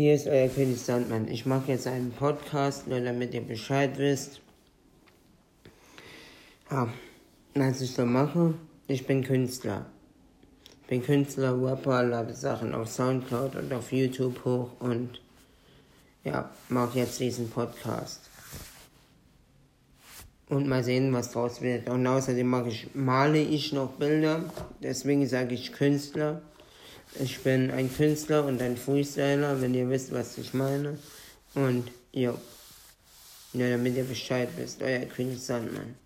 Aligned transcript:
Hier 0.00 0.14
ist 0.14 0.28
euer 0.28 0.48
König 0.48 0.80
Sandmann. 0.80 1.28
Ich 1.28 1.44
mache 1.44 1.72
jetzt 1.72 1.86
einen 1.86 2.10
Podcast, 2.10 2.88
nur 2.88 3.00
damit 3.00 3.34
ihr 3.34 3.42
Bescheid 3.42 3.98
wisst. 3.98 4.40
Ja, 6.70 6.88
was 7.52 7.82
ich 7.82 7.92
so 7.92 8.06
mache, 8.06 8.54
ich 8.86 9.06
bin 9.06 9.22
Künstler. 9.22 9.84
Ich 10.80 10.88
bin 10.88 11.02
Künstler, 11.02 11.52
Rapper, 11.62 12.02
lade 12.02 12.32
Sachen 12.32 12.74
auf 12.74 12.88
Soundcloud 12.88 13.56
und 13.56 13.70
auf 13.74 13.92
YouTube 13.92 14.42
hoch 14.42 14.70
und 14.78 15.20
ja, 16.24 16.48
mache 16.70 17.00
jetzt 17.00 17.20
diesen 17.20 17.50
Podcast. 17.50 18.22
Und 20.48 20.66
mal 20.66 20.82
sehen, 20.82 21.12
was 21.12 21.32
draus 21.32 21.60
wird. 21.60 21.90
Und 21.90 22.06
außerdem 22.06 22.46
mache 22.46 22.70
ich, 22.70 22.94
male 22.94 23.42
ich 23.42 23.74
noch 23.74 23.90
Bilder. 23.90 24.44
Deswegen 24.82 25.26
sage 25.26 25.54
ich 25.54 25.74
Künstler. 25.74 26.40
Ich 27.18 27.40
bin 27.40 27.70
ein 27.70 27.92
Künstler 27.92 28.44
und 28.44 28.62
ein 28.62 28.76
Freestyler, 28.76 29.60
wenn 29.60 29.74
ihr 29.74 29.88
wisst, 29.88 30.12
was 30.12 30.38
ich 30.38 30.54
meine. 30.54 30.98
Und 31.54 31.90
ja, 32.12 32.34
nur 33.52 33.68
damit 33.68 33.96
ihr 33.96 34.04
Bescheid 34.04 34.48
wisst, 34.56 34.82
euer 34.82 35.00
König 35.06 35.40
Sandmann. 35.40 35.96